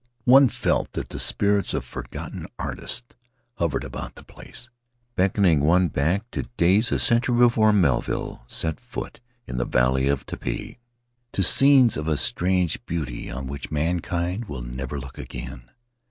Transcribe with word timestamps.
One 0.25 0.49
felt 0.49 0.93
that 0.93 1.09
the 1.09 1.19
spirits 1.19 1.75
of 1.75 1.85
forgotten 1.85 2.47
artists 2.57 3.13
hovered 3.57 3.83
about 3.83 4.15
the 4.15 4.23
place, 4.23 4.67
beckoning 5.15 5.59
one 5.59 5.89
back 5.89 6.23
to 6.31 6.41
days 6.57 6.91
a 6.91 6.97
century 6.97 7.37
before 7.37 7.71
Melville 7.71 8.41
set 8.47 8.79
foot 8.79 9.19
in 9.45 9.57
the 9.57 9.63
valley 9.65 10.07
of 10.07 10.25
Taipi, 10.25 10.79
to 11.33 11.43
scenes 11.43 11.97
of 11.97 12.07
a 12.07 12.17
strange 12.17 12.83
beauty 12.87 13.29
on 13.29 13.45
which 13.45 13.69
mankind 13.69 14.45
will 14.45 14.63
never 14.63 14.99
look 14.99 15.19
again. 15.19 15.69